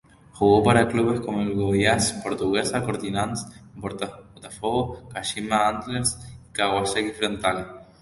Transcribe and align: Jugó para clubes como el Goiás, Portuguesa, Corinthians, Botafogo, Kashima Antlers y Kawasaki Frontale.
Jugó 0.33 0.63
para 0.63 0.87
clubes 0.87 1.21
como 1.21 1.43
el 1.43 1.53
Goiás, 1.53 2.13
Portuguesa, 2.23 2.83
Corinthians, 2.83 3.45
Botafogo, 3.75 5.07
Kashima 5.09 5.67
Antlers 5.67 6.17
y 6.49 6.51
Kawasaki 6.53 7.11
Frontale. 7.11 7.65